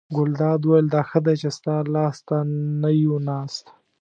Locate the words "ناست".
3.27-3.65